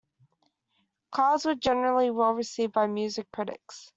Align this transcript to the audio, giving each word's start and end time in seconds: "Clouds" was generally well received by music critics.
"Clouds" 1.11 1.45
was 1.45 1.57
generally 1.59 2.09
well 2.09 2.33
received 2.33 2.73
by 2.73 2.87
music 2.87 3.31
critics. 3.31 3.89